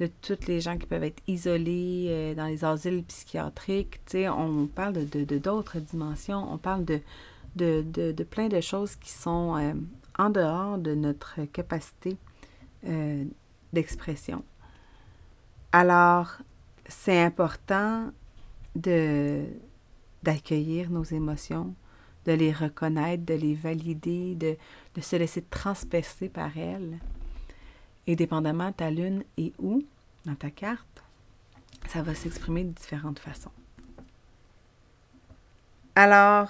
de 0.00 0.06
toutes 0.06 0.46
les 0.46 0.62
gens 0.62 0.78
qui 0.78 0.86
peuvent 0.86 1.04
être 1.04 1.22
isolés 1.26 2.06
euh, 2.08 2.34
dans 2.34 2.46
les 2.46 2.64
asiles 2.64 3.04
psychiatriques, 3.04 4.00
tu 4.06 4.26
on 4.28 4.66
parle 4.66 4.94
de, 4.94 5.38
d'autres 5.38 5.78
dimensions, 5.78 6.50
on 6.50 6.56
parle 6.56 6.86
de, 6.86 8.22
plein 8.24 8.48
de 8.48 8.60
choses 8.62 8.96
qui 8.96 9.10
sont 9.10 9.56
euh, 9.56 9.74
en 10.18 10.30
dehors 10.30 10.78
de 10.78 10.94
notre 10.94 11.44
capacité 11.52 12.16
euh, 12.88 13.24
d'expression. 13.74 14.42
Alors, 15.70 16.38
c'est 16.88 17.22
important 17.22 18.10
de, 18.74 19.44
d'accueillir 20.22 20.90
nos 20.90 21.04
émotions, 21.04 21.74
de 22.24 22.32
les 22.32 22.52
reconnaître, 22.52 23.26
de 23.26 23.34
les 23.34 23.54
valider, 23.54 24.34
de, 24.34 24.56
de 24.94 25.00
se 25.02 25.16
laisser 25.16 25.42
transpercer 25.42 26.30
par 26.30 26.56
elles. 26.56 26.98
Et 28.10 28.16
dépendamment 28.16 28.72
ta 28.72 28.90
lune 28.90 29.22
et 29.36 29.52
où 29.60 29.84
dans 30.24 30.34
ta 30.34 30.50
carte, 30.50 31.04
ça 31.88 32.02
va 32.02 32.14
s'exprimer 32.14 32.64
de 32.64 32.70
différentes 32.72 33.20
façons. 33.20 33.52
Alors, 35.94 36.48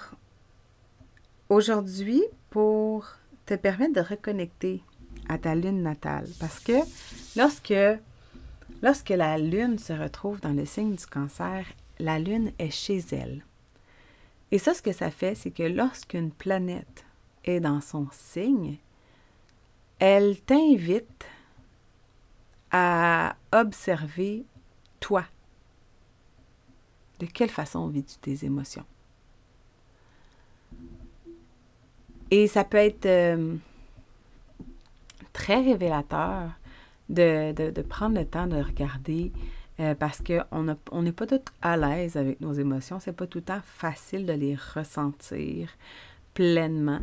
aujourd'hui, 1.49 2.23
pour 2.49 3.05
te 3.45 3.53
permettre 3.53 3.93
de 3.93 4.01
reconnecter 4.01 4.81
à 5.29 5.37
ta 5.37 5.53
lune 5.53 5.83
natale, 5.83 6.27
parce 6.39 6.59
que 6.59 6.79
lorsque 7.35 7.73
Lorsque 8.81 9.09
la 9.09 9.37
Lune 9.37 9.77
se 9.77 9.93
retrouve 9.93 10.39
dans 10.39 10.53
le 10.53 10.65
signe 10.65 10.95
du 10.95 11.05
cancer, 11.05 11.65
la 11.99 12.17
Lune 12.17 12.51
est 12.57 12.71
chez 12.71 12.99
elle. 13.11 13.43
Et 14.51 14.57
ça, 14.57 14.73
ce 14.73 14.81
que 14.81 14.91
ça 14.91 15.11
fait, 15.11 15.35
c'est 15.35 15.51
que 15.51 15.63
lorsqu'une 15.63 16.31
planète 16.31 17.05
est 17.45 17.59
dans 17.59 17.79
son 17.79 18.07
signe, 18.11 18.77
elle 19.99 20.41
t'invite 20.41 21.25
à 22.71 23.35
observer 23.51 24.45
toi. 24.99 25.25
De 27.19 27.25
quelle 27.25 27.49
façon 27.49 27.87
vis-tu 27.87 28.17
tes 28.17 28.45
émotions? 28.45 28.85
Et 32.31 32.47
ça 32.47 32.63
peut 32.63 32.77
être 32.77 33.05
euh, 33.05 33.55
très 35.33 35.61
révélateur 35.61 36.51
de, 37.09 37.81
prendre 37.81 38.17
le 38.17 38.25
temps 38.25 38.47
de 38.47 38.55
regarder 38.55 39.33
euh, 39.81 39.95
parce 39.95 40.21
qu'on 40.23 41.01
n'est 41.01 41.11
pas 41.11 41.27
tout 41.27 41.41
à 41.61 41.75
l'aise 41.75 42.15
avec 42.15 42.39
nos 42.39 42.53
émotions. 42.53 42.99
C'est 42.99 43.11
pas 43.11 43.27
tout 43.27 43.39
le 43.39 43.43
temps 43.43 43.61
facile 43.63 44.25
de 44.25 44.33
les 44.33 44.55
ressentir 44.55 45.69
pleinement. 46.33 47.01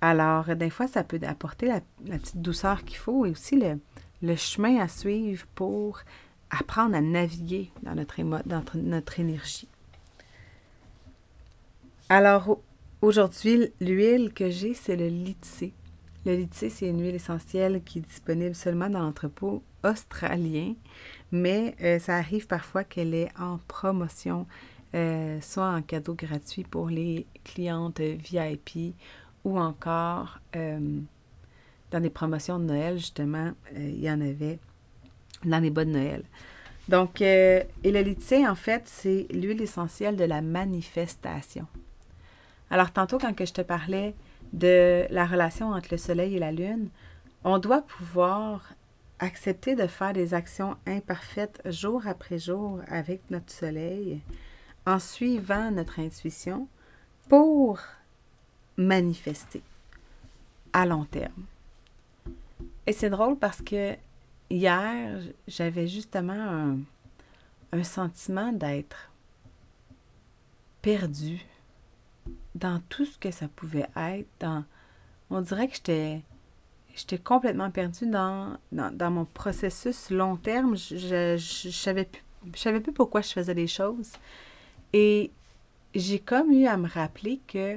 Alors, 0.00 0.56
des 0.56 0.70
fois, 0.70 0.86
ça 0.86 1.04
peut 1.04 1.20
apporter 1.26 1.66
la, 1.66 1.80
petite 2.18 2.40
douceur 2.40 2.84
qu'il 2.84 2.98
faut 2.98 3.26
et 3.26 3.30
aussi 3.30 3.56
le, 3.56 3.78
le, 4.24 4.36
chemin 4.36 4.80
à 4.80 4.88
suivre 4.88 5.46
pour 5.54 6.00
apprendre 6.50 6.96
à 6.96 7.00
naviguer 7.00 7.70
dans 7.82 7.94
notre, 7.94 8.22
dans 8.46 8.62
notre 8.74 9.20
énergie. 9.20 9.68
Alors, 12.08 12.58
Aujourd'hui, 13.04 13.70
l'huile 13.82 14.32
que 14.32 14.48
j'ai, 14.48 14.72
c'est 14.72 14.96
le 14.96 15.08
litsi. 15.08 15.74
Le 16.24 16.36
litsi, 16.36 16.70
c'est 16.70 16.88
une 16.88 17.02
huile 17.02 17.16
essentielle 17.16 17.82
qui 17.84 17.98
est 17.98 18.00
disponible 18.00 18.54
seulement 18.54 18.88
dans 18.88 19.00
l'entrepôt 19.00 19.62
australien, 19.84 20.72
mais 21.30 21.76
euh, 21.82 21.98
ça 21.98 22.16
arrive 22.16 22.46
parfois 22.46 22.82
qu'elle 22.82 23.12
est 23.12 23.28
en 23.38 23.58
promotion, 23.68 24.46
euh, 24.94 25.38
soit 25.42 25.68
en 25.68 25.82
cadeau 25.82 26.14
gratuit 26.14 26.64
pour 26.64 26.88
les 26.88 27.26
clientes 27.44 28.00
VIP 28.00 28.94
ou 29.44 29.58
encore 29.58 30.38
euh, 30.56 31.00
dans 31.94 32.00
des 32.00 32.10
promotions 32.10 32.58
de 32.58 32.64
Noël, 32.64 32.98
justement, 32.98 33.52
il 33.76 34.00
y 34.00 34.10
en 34.10 34.20
avait 34.20 34.58
dans 35.44 35.62
les 35.62 35.70
bas 35.70 35.84
de 35.84 35.90
Noël. 35.90 36.24
Donc, 36.88 37.20
et 37.20 37.66
le 37.84 38.00
litsi, 38.00 38.46
en 38.46 38.56
fait, 38.56 38.82
c'est 38.86 39.28
l'huile 39.30 39.62
essentielle 39.62 40.16
de 40.16 40.24
la 40.24 40.42
manifestation. 40.42 41.66
Alors, 42.68 42.90
tantôt, 42.90 43.18
quand 43.18 43.32
que 43.32 43.46
je 43.46 43.52
te 43.52 43.60
parlais 43.60 44.12
de 44.52 45.06
la 45.10 45.24
relation 45.24 45.70
entre 45.70 45.88
le 45.92 45.96
Soleil 45.96 46.34
et 46.34 46.40
la 46.40 46.50
Lune, 46.50 46.88
on 47.44 47.58
doit 47.58 47.82
pouvoir 47.82 48.74
accepter 49.20 49.76
de 49.76 49.86
faire 49.86 50.14
des 50.14 50.34
actions 50.34 50.76
imparfaites 50.86 51.62
jour 51.66 52.08
après 52.08 52.40
jour 52.40 52.80
avec 52.88 53.20
notre 53.30 53.52
Soleil 53.52 54.20
en 54.84 54.98
suivant 54.98 55.70
notre 55.70 56.00
intuition 56.00 56.66
pour 57.28 57.78
manifester 58.76 59.62
à 60.72 60.86
long 60.86 61.04
terme. 61.04 61.44
Et 62.86 62.92
c'est 62.92 63.10
drôle 63.10 63.38
parce 63.38 63.62
que 63.62 63.96
hier, 64.50 65.20
j'avais 65.48 65.86
justement 65.86 66.76
un, 67.72 67.82
sentiment 67.82 68.52
d'être 68.52 69.10
perdu 70.80 71.44
dans 72.54 72.80
tout 72.88 73.04
ce 73.04 73.18
que 73.18 73.32
ça 73.32 73.48
pouvait 73.48 73.88
être. 73.96 74.28
Dans, 74.38 74.64
on 75.28 75.40
dirait 75.40 75.66
que 75.66 75.74
j'étais, 75.74 76.22
j'étais 76.94 77.18
complètement 77.18 77.72
perdue 77.72 78.06
dans, 78.06 78.56
dans, 78.70 79.10
mon 79.10 79.24
processus 79.24 80.10
long 80.10 80.36
terme. 80.36 80.76
Je 80.76 81.32
ne 81.32 81.72
savais, 81.72 82.08
savais 82.54 82.78
plus 82.78 82.92
pourquoi 82.92 83.22
je 83.22 83.32
faisais 83.32 83.54
les 83.54 83.66
choses. 83.66 84.12
Et 84.92 85.32
j'ai 85.96 86.20
comme 86.20 86.52
eu 86.52 86.66
à 86.66 86.76
me 86.76 86.88
rappeler 86.88 87.40
que 87.48 87.76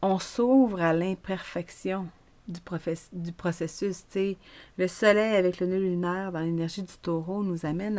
on 0.00 0.18
s'ouvre 0.18 0.80
à 0.80 0.94
l'imperfection 0.94 2.08
du, 2.52 3.32
processus. 3.32 4.04
Le 4.78 4.86
soleil 4.86 5.36
avec 5.36 5.60
le 5.60 5.66
nœud 5.66 5.80
lunaire 5.80 6.32
dans 6.32 6.40
l'énergie 6.40 6.82
du 6.82 6.96
taureau 7.00 7.42
nous 7.42 7.66
amène 7.66 7.98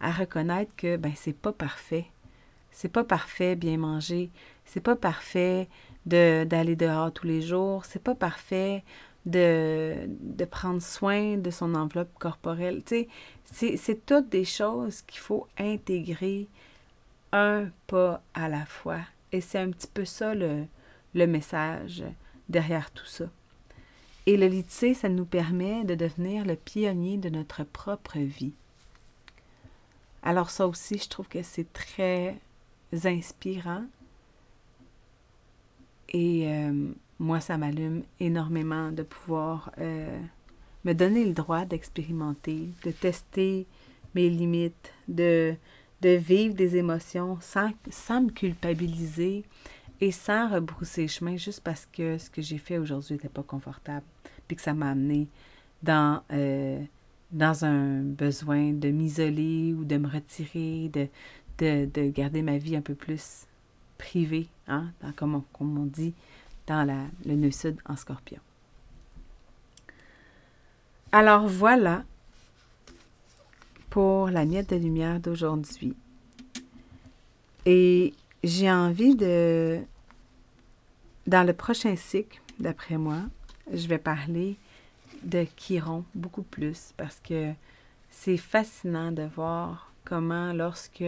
à, 0.00 0.10
reconnaître 0.12 0.70
que 0.76 0.96
ben, 0.96 1.12
c'est 1.16 1.36
pas 1.36 1.52
parfait. 1.52 2.06
C'est 2.70 2.92
pas 2.92 3.04
parfait 3.04 3.56
bien 3.56 3.78
manger. 3.78 4.30
C'est 4.64 4.80
pas 4.80 4.96
parfait 4.96 5.68
d'aller 6.06 6.76
dehors 6.76 7.12
tous 7.12 7.26
les 7.26 7.42
jours. 7.42 7.84
C'est 7.84 8.02
pas 8.02 8.14
parfait 8.14 8.84
de, 9.26 9.94
de, 10.06 10.44
prendre 10.44 10.80
soin 10.80 11.36
de 11.36 11.50
son 11.50 11.74
enveloppe 11.74 12.16
corporelle. 12.18 12.82
C'est 13.44 14.06
toutes 14.06 14.28
des 14.28 14.44
choses 14.44 15.02
qu'il 15.02 15.20
faut 15.20 15.48
intégrer 15.58 16.46
un 17.32 17.66
pas 17.86 18.22
à 18.34 18.48
la 18.48 18.64
fois. 18.64 19.00
Et 19.32 19.40
c'est 19.40 19.58
un 19.58 19.70
petit 19.70 19.88
peu 19.92 20.04
ça 20.04 20.34
le, 20.34 20.64
le 21.14 21.26
message 21.26 22.04
derrière 22.48 22.90
tout 22.90 23.06
ça. 23.06 23.24
Et 24.28 24.36
le 24.36 24.46
lycée, 24.46 24.92
ça 24.92 25.08
nous 25.08 25.24
permet 25.24 25.84
de 25.84 25.94
devenir 25.94 26.44
le 26.44 26.54
pionnier 26.54 27.16
de 27.16 27.30
notre 27.30 27.64
propre 27.64 28.18
vie. 28.18 28.52
Alors 30.22 30.50
ça 30.50 30.68
aussi, 30.68 30.98
je 30.98 31.08
trouve 31.08 31.28
que 31.28 31.42
c'est 31.42 31.72
très 31.72 32.36
inspirant. 32.92 33.84
Et 36.10 36.46
euh, 36.46 36.90
moi, 37.18 37.40
ça 37.40 37.56
m'allume 37.56 38.02
énormément 38.20 38.92
de 38.92 39.02
pouvoir 39.02 39.72
euh, 39.78 40.20
me 40.84 40.92
donner 40.92 41.24
le 41.24 41.32
droit 41.32 41.64
d'expérimenter, 41.64 42.68
de 42.84 42.90
tester 42.90 43.66
mes 44.14 44.28
limites, 44.28 44.92
de, 45.08 45.54
de 46.02 46.10
vivre 46.10 46.54
des 46.54 46.76
émotions 46.76 47.38
sans, 47.40 47.70
sans 47.88 48.20
me 48.20 48.30
culpabiliser 48.30 49.46
et 50.00 50.12
sans 50.12 50.48
rebrousser 50.48 51.08
chemin 51.08 51.36
juste 51.36 51.60
parce 51.60 51.86
que 51.86 52.18
ce 52.18 52.30
que 52.30 52.42
j'ai 52.42 52.58
fait 52.58 52.78
aujourd'hui 52.78 53.14
n'était 53.14 53.28
pas 53.28 53.42
confortable, 53.42 54.06
puis 54.46 54.56
que 54.56 54.62
ça 54.62 54.74
m'a 54.74 54.90
amené 54.90 55.28
dans, 55.82 56.22
euh, 56.32 56.80
dans 57.32 57.64
un 57.64 58.02
besoin 58.02 58.72
de 58.72 58.88
m'isoler 58.90 59.74
ou 59.74 59.84
de 59.84 59.96
me 59.96 60.08
retirer, 60.08 60.90
de, 60.92 61.86
de, 61.86 62.10
garder 62.10 62.42
ma 62.42 62.58
vie 62.58 62.76
un 62.76 62.80
peu 62.80 62.94
plus 62.94 63.46
privée, 63.96 64.48
hein, 64.68 64.90
dans, 65.02 65.12
comme, 65.12 65.34
on, 65.34 65.44
comme 65.52 65.78
on 65.78 65.86
dit 65.86 66.14
dans 66.66 66.84
la, 66.84 67.04
le 67.24 67.34
nœud 67.34 67.50
sud 67.50 67.76
en 67.86 67.96
scorpion. 67.96 68.40
Alors 71.10 71.48
voilà 71.48 72.04
pour 73.90 74.28
la 74.28 74.44
miette 74.44 74.70
de 74.70 74.76
lumière 74.76 75.18
d'aujourd'hui. 75.18 75.94
Et 77.64 78.12
j'ai 78.42 78.70
envie 78.70 79.14
de, 79.14 79.80
dans 81.26 81.46
le 81.46 81.52
prochain 81.52 81.96
cycle, 81.96 82.40
d'après 82.58 82.98
moi, 82.98 83.22
je 83.72 83.86
vais 83.86 83.98
parler 83.98 84.56
de 85.22 85.46
Chiron 85.56 86.04
beaucoup 86.14 86.42
plus 86.42 86.92
parce 86.96 87.20
que 87.20 87.52
c'est 88.10 88.36
fascinant 88.36 89.12
de 89.12 89.22
voir 89.22 89.92
comment 90.04 90.52
lorsque 90.52 91.04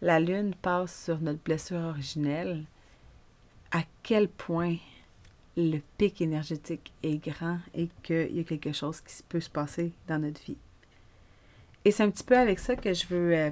la 0.00 0.20
lune 0.20 0.54
passe 0.60 1.04
sur 1.04 1.20
notre 1.20 1.40
blessure 1.42 1.80
originelle, 1.80 2.64
à 3.70 3.82
quel 4.02 4.28
point 4.28 4.76
le 5.56 5.78
pic 5.98 6.20
énergétique 6.20 6.92
est 7.02 7.18
grand 7.18 7.58
et 7.74 7.88
qu'il 8.02 8.36
y 8.36 8.40
a 8.40 8.44
quelque 8.44 8.72
chose 8.72 9.00
qui 9.00 9.22
peut 9.28 9.40
se 9.40 9.50
passer 9.50 9.92
dans 10.08 10.18
notre 10.18 10.42
vie. 10.42 10.56
Et 11.84 11.90
c'est 11.90 12.02
un 12.02 12.10
petit 12.10 12.24
peu 12.24 12.36
avec 12.36 12.58
ça 12.58 12.76
que 12.76 12.92
je 12.94 13.06
veux, 13.06 13.36
euh, 13.36 13.50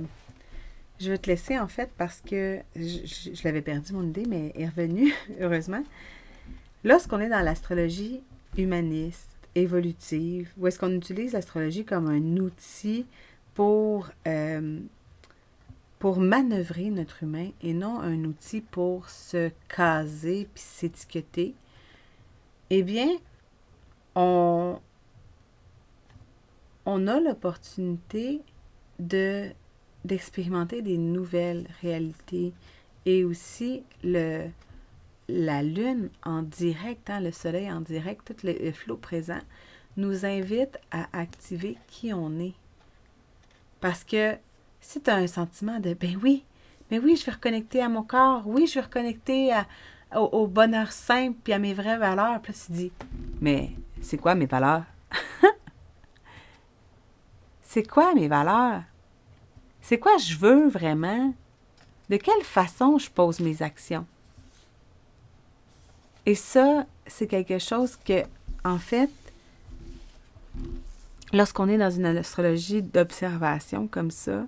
je 1.00 1.10
veux 1.10 1.18
te 1.18 1.28
laisser 1.28 1.58
en 1.58 1.68
fait 1.68 1.90
parce 1.96 2.20
que 2.20 2.60
je, 2.76 3.30
je 3.32 3.44
l'avais 3.44 3.62
perdu 3.62 3.92
mon 3.92 4.02
idée, 4.02 4.24
mais 4.28 4.52
est 4.54 4.66
revenue, 4.66 5.12
heureusement. 5.40 5.82
Lorsqu'on 6.84 7.20
est 7.20 7.28
dans 7.28 7.40
l'astrologie 7.40 8.22
humaniste, 8.56 9.36
évolutive, 9.54 10.52
où 10.58 10.66
est-ce 10.66 10.78
qu'on 10.78 10.92
utilise 10.92 11.32
l'astrologie 11.32 11.84
comme 11.84 12.08
un 12.08 12.36
outil 12.36 13.06
pour 13.54 14.10
euh, 14.26 14.80
pour 15.98 16.18
manœuvrer 16.18 16.88
notre 16.88 17.24
humain 17.24 17.50
et 17.62 17.74
non 17.74 18.00
un 18.00 18.24
outil 18.24 18.62
pour 18.62 19.10
se 19.10 19.50
caser 19.68 20.48
puis 20.54 20.62
s'étiqueter, 20.62 21.54
eh 22.70 22.82
bien, 22.82 23.08
on, 24.14 24.78
on 26.86 27.06
a 27.06 27.20
l'opportunité 27.20 28.40
de 28.98 29.50
d'expérimenter 30.04 30.82
des 30.82 30.98
nouvelles 30.98 31.66
réalités 31.82 32.52
et 33.06 33.24
aussi 33.24 33.82
le 34.02 34.48
la 35.32 35.62
lune 35.62 36.10
en 36.24 36.42
direct, 36.42 37.08
hein, 37.08 37.20
le 37.20 37.30
soleil 37.30 37.70
en 37.70 37.80
direct, 37.80 38.22
tout 38.26 38.44
le, 38.44 38.52
le 38.52 38.72
flot 38.72 38.96
présent 38.96 39.38
nous 39.96 40.24
invite 40.26 40.76
à 40.90 41.06
activer 41.12 41.76
qui 41.86 42.12
on 42.12 42.40
est. 42.40 42.54
Parce 43.80 44.04
que 44.04 44.36
si 44.80 45.00
tu 45.00 45.10
as 45.10 45.16
un 45.16 45.26
sentiment 45.26 45.78
de 45.78 45.94
ben 45.94 46.18
oui, 46.22 46.44
mais 46.90 46.98
oui, 46.98 47.16
je 47.16 47.24
vais 47.24 47.32
reconnecter 47.32 47.82
à 47.82 47.88
mon 47.88 48.02
corps, 48.02 48.42
oui, 48.46 48.66
je 48.66 48.74
vais 48.74 48.80
reconnecter 48.80 49.52
au, 50.14 50.46
bonheur 50.46 50.90
simple 50.90 51.38
puis 51.44 51.52
à 51.52 51.58
mes 51.58 51.74
vraies 51.74 51.98
valeurs, 51.98 52.40
puis 52.42 52.52
là, 52.52 52.58
tu 52.66 52.72
dis 52.72 52.92
mais 53.40 53.70
c'est 54.00 54.18
quoi 54.18 54.34
mes 54.34 54.46
valeurs? 54.46 54.84
c'est 57.62 57.86
quoi 57.86 58.14
mes 58.14 58.28
valeurs? 58.28 58.82
C'est 59.82 59.98
quoi 59.98 60.16
je 60.18 60.36
veux 60.36 60.68
vraiment? 60.68 61.32
De 62.08 62.16
quelle 62.16 62.42
façon 62.42 62.98
je 62.98 63.10
pose 63.10 63.40
mes 63.40 63.62
actions? 63.62 64.06
Et 66.26 66.34
ça, 66.34 66.86
c'est 67.06 67.26
quelque 67.26 67.58
chose 67.58 67.96
que 67.96 68.24
En 68.62 68.78
fait, 68.78 69.10
lorsqu'on 71.32 71.68
est 71.68 71.78
dans 71.78 71.90
une 71.90 72.04
astrologie 72.04 72.82
d'observation 72.82 73.86
comme 73.86 74.10
ça, 74.10 74.46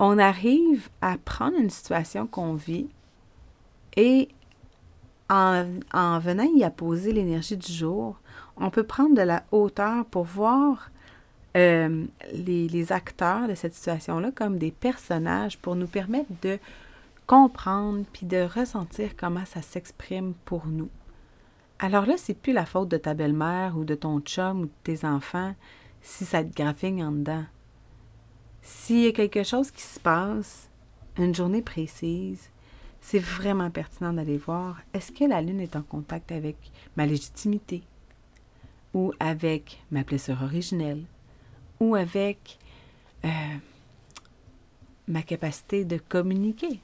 on 0.00 0.18
arrive 0.18 0.88
à 1.00 1.16
prendre 1.18 1.56
une 1.56 1.70
situation 1.70 2.26
qu'on 2.26 2.54
vit 2.54 2.88
et 3.96 4.28
en, 5.30 5.66
en, 5.92 6.18
venant 6.18 6.44
y 6.54 6.64
apposer 6.64 7.12
l'énergie 7.12 7.56
du 7.56 7.70
jour, 7.72 8.16
on 8.56 8.70
peut 8.70 8.84
prendre 8.84 9.14
de 9.14 9.22
la 9.22 9.44
hauteur 9.52 10.04
pour 10.06 10.24
voir 10.24 10.90
euh, 11.58 12.04
les, 12.32 12.92
acteurs 12.92 13.48
de 13.48 13.54
cette 13.54 13.74
situation-là 13.74 14.30
comme 14.30 14.58
des 14.58 14.70
personnages 14.70 15.58
pour 15.58 15.74
nous 15.74 15.88
permettre 15.88 16.30
de 16.42 16.58
comprendre 17.26 18.04
puis 18.12 18.26
de 18.26 18.42
ressentir 18.42 19.16
comment 19.16 19.44
ça 19.44 19.60
s'exprime 19.60 20.34
pour 20.44 20.66
nous. 20.66 20.88
Alors 21.80 22.06
là, 22.06 22.14
c'est 22.16 22.34
plus 22.34 22.52
la 22.52 22.64
faute 22.64 22.88
de 22.88 22.96
ta 22.96 23.14
belle-mère 23.14 23.76
ou 23.76 23.84
de 23.84 23.94
ton 23.94 24.20
chum 24.20 24.60
ou 24.62 24.66
de 24.66 24.72
tes 24.84 25.04
enfants 25.04 25.54
si 26.00 26.24
ça 26.24 26.44
te 26.44 26.54
graphigne 26.54 27.04
en 27.04 27.12
dedans. 27.12 27.44
S'il 28.62 29.00
y 29.00 29.08
a 29.08 29.12
quelque 29.12 29.42
chose 29.42 29.70
qui 29.70 29.82
se 29.82 29.98
passe, 29.98 30.68
une 31.18 31.34
journée 31.34 31.62
précise, 31.62 32.50
c'est 33.00 33.18
vraiment 33.18 33.70
pertinent 33.70 34.12
d'aller 34.12 34.36
voir 34.36 34.80
est-ce 34.92 35.10
que 35.10 35.24
la 35.24 35.40
Lune 35.40 35.60
est 35.60 35.76
en 35.76 35.82
contact 35.82 36.30
avec 36.30 36.56
ma 36.96 37.06
légitimité 37.06 37.82
ou 38.94 39.12
avec 39.18 39.82
ma 39.90 40.02
blessure 40.02 40.42
originelle? 40.42 41.04
Ou 41.80 41.94
avec 41.94 42.58
euh, 43.24 43.28
ma 45.06 45.22
capacité 45.22 45.84
de 45.84 45.98
communiquer 45.98 46.80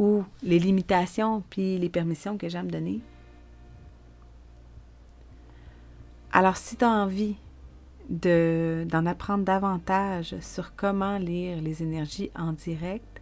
ou 0.00 0.24
les 0.42 0.58
limitations 0.58 1.42
puis 1.50 1.78
les 1.78 1.90
permissions 1.90 2.38
que 2.38 2.48
j'aime 2.48 2.70
donner. 2.70 3.00
Alors, 6.32 6.56
si 6.56 6.76
tu 6.76 6.84
as 6.84 6.88
envie 6.88 7.36
d'en 8.08 9.06
apprendre 9.06 9.44
davantage 9.44 10.34
sur 10.40 10.74
comment 10.74 11.18
lire 11.18 11.60
les 11.60 11.82
énergies 11.82 12.30
en 12.34 12.52
direct, 12.52 13.20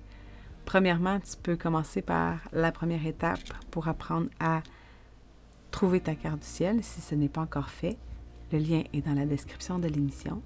premièrement, 0.64 1.18
tu 1.18 1.36
peux 1.42 1.56
commencer 1.56 2.00
par 2.00 2.38
la 2.52 2.70
première 2.70 3.04
étape 3.06 3.40
pour 3.70 3.88
apprendre 3.88 4.28
à 4.38 4.62
trouver 5.72 6.00
ta 6.00 6.14
carte 6.14 6.40
du 6.40 6.46
ciel 6.46 6.84
si 6.84 7.00
ce 7.00 7.14
n'est 7.14 7.28
pas 7.28 7.40
encore 7.40 7.70
fait. 7.70 7.98
Le 8.52 8.58
lien 8.58 8.82
est 8.92 9.06
dans 9.06 9.14
la 9.14 9.26
description 9.26 9.78
de 9.78 9.88
l'émission. 9.88 10.42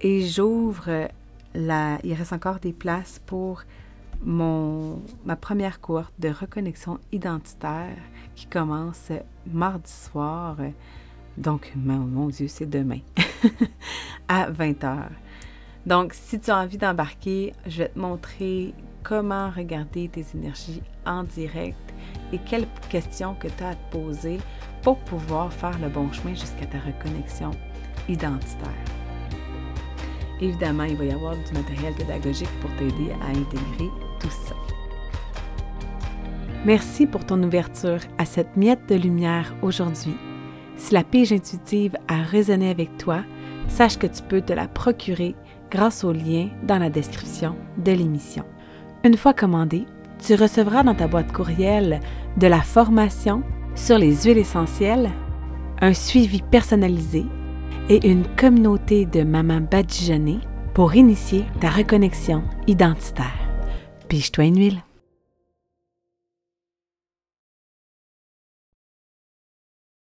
Et 0.00 0.26
j'ouvre 0.26 1.08
la... 1.54 1.98
Il 2.04 2.14
reste 2.14 2.32
encore 2.32 2.58
des 2.58 2.72
places 2.72 3.20
pour 3.26 3.62
mon, 4.22 5.02
ma 5.24 5.36
première 5.36 5.80
courte 5.80 6.12
de 6.18 6.28
reconnexion 6.28 6.98
identitaire 7.12 7.96
qui 8.34 8.46
commence 8.46 9.12
mardi 9.46 9.90
soir. 9.90 10.56
Donc, 11.36 11.72
mon, 11.76 12.28
Dieu, 12.28 12.48
c'est 12.48 12.68
demain 12.68 13.00
à 14.28 14.50
20h. 14.50 15.08
Donc, 15.86 16.12
si 16.12 16.38
tu 16.38 16.50
as 16.50 16.58
envie 16.58 16.78
d'embarquer, 16.78 17.52
je 17.66 17.78
vais 17.78 17.88
te 17.88 17.98
montrer 17.98 18.74
comment 19.02 19.50
regarder 19.50 20.08
tes 20.08 20.24
énergies 20.34 20.82
en 21.06 21.24
direct 21.24 21.78
et 22.32 22.38
quelles 22.38 22.68
questions 22.90 23.34
que 23.34 23.48
tu 23.48 23.64
as 23.64 23.70
à 23.70 23.74
te 23.74 23.90
poser 23.90 24.38
pour 24.82 24.98
pouvoir 24.98 25.52
faire 25.52 25.78
le 25.80 25.88
bon 25.88 26.10
chemin 26.12 26.34
jusqu'à 26.34 26.66
ta 26.66 26.78
reconnexion 26.78 27.50
identitaire. 28.08 28.68
Évidemment, 30.40 30.84
il 30.84 30.96
va 30.96 31.04
y 31.04 31.12
avoir 31.12 31.34
du 31.34 31.52
matériel 31.52 31.94
pédagogique 31.94 32.60
pour 32.60 32.70
t'aider 32.76 33.12
à 33.22 33.28
intégrer 33.28 33.90
tout 34.18 34.30
ça. 34.30 34.54
Merci 36.64 37.06
pour 37.06 37.24
ton 37.24 37.42
ouverture 37.42 38.00
à 38.18 38.24
cette 38.24 38.56
miette 38.56 38.88
de 38.88 38.94
lumière 38.94 39.54
aujourd'hui. 39.62 40.16
Si 40.76 40.94
la 40.94 41.04
pige 41.04 41.32
intuitive 41.32 41.96
a 42.08 42.22
résonné 42.22 42.70
avec 42.70 42.96
toi, 42.96 43.20
sache 43.68 43.98
que 43.98 44.06
tu 44.06 44.22
peux 44.22 44.40
te 44.40 44.52
la 44.52 44.66
procurer 44.66 45.34
grâce 45.70 46.04
au 46.04 46.12
lien 46.12 46.48
dans 46.64 46.78
la 46.78 46.90
description 46.90 47.54
de 47.78 47.92
l'émission. 47.92 48.44
Une 49.04 49.16
fois 49.16 49.32
commandée, 49.32 49.86
tu 50.18 50.34
recevras 50.34 50.82
dans 50.82 50.94
ta 50.94 51.06
boîte 51.06 51.32
courriel 51.32 52.00
de 52.36 52.46
la 52.46 52.60
formation 52.60 53.42
sur 53.74 53.98
les 53.98 54.14
huiles 54.24 54.38
essentielles, 54.38 55.10
un 55.80 55.94
suivi 55.94 56.42
personnalisé 56.42 57.24
et 57.88 58.08
une 58.08 58.26
communauté 58.36 59.06
de 59.06 59.22
mamans 59.22 59.60
badigeonnées 59.60 60.40
pour 60.74 60.94
initier 60.94 61.44
ta 61.60 61.70
reconnexion 61.70 62.42
identitaire. 62.66 63.38
Pige-toi 64.08 64.44
une 64.44 64.58
huile. 64.58 64.82